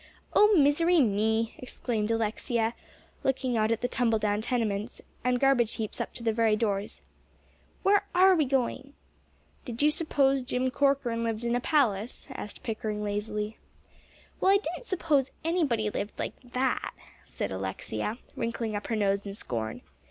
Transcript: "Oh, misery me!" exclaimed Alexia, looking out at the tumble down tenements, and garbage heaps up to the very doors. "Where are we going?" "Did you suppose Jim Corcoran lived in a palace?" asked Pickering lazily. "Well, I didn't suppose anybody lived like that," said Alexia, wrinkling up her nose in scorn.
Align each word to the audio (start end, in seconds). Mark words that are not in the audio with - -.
"Oh, 0.33 0.57
misery 0.57 0.99
me!" 0.99 1.53
exclaimed 1.59 2.09
Alexia, 2.09 2.73
looking 3.23 3.55
out 3.55 3.71
at 3.71 3.81
the 3.81 3.87
tumble 3.87 4.17
down 4.17 4.41
tenements, 4.41 4.99
and 5.23 5.39
garbage 5.39 5.75
heaps 5.75 6.01
up 6.01 6.11
to 6.15 6.23
the 6.23 6.33
very 6.33 6.55
doors. 6.55 7.03
"Where 7.83 8.07
are 8.15 8.33
we 8.33 8.45
going?" 8.45 8.93
"Did 9.63 9.83
you 9.83 9.91
suppose 9.91 10.41
Jim 10.41 10.71
Corcoran 10.71 11.23
lived 11.23 11.43
in 11.43 11.55
a 11.55 11.59
palace?" 11.61 12.25
asked 12.31 12.63
Pickering 12.63 13.03
lazily. 13.03 13.57
"Well, 14.39 14.49
I 14.53 14.57
didn't 14.57 14.87
suppose 14.87 15.29
anybody 15.43 15.87
lived 15.91 16.17
like 16.17 16.33
that," 16.41 16.95
said 17.23 17.51
Alexia, 17.51 18.17
wrinkling 18.35 18.75
up 18.75 18.87
her 18.87 18.95
nose 18.95 19.27
in 19.27 19.35
scorn. 19.35 19.83